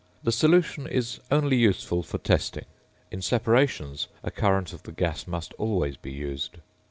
The 0.23 0.31
solution 0.31 0.87
is 0.87 1.19
only 1.29 1.57
useful 1.57 2.01
for 2.01 2.17
testing. 2.17 2.65
In 3.11 3.21
separations, 3.21 4.07
a 4.23 4.31
current 4.31 4.73
of 4.73 4.81
the 4.81 4.91
gas 4.91 5.27
must 5.27 5.53
always 5.59 5.95
be 5.95 6.11
used. 6.11 6.57